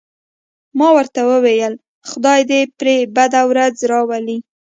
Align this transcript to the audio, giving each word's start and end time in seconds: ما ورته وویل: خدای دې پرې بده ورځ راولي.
ما 0.77 0.87
ورته 0.97 1.21
وویل: 1.31 1.73
خدای 2.09 2.41
دې 2.49 2.61
پرې 2.79 2.95
بده 3.15 3.41
ورځ 3.49 3.75
راولي. 3.91 4.37